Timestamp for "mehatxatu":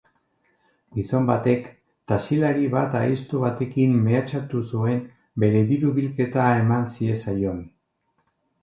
4.09-4.63